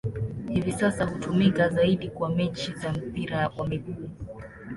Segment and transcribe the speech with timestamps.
[0.49, 4.09] Hivi sasa hutumika zaidi kwa mechi za mpira wa miguu.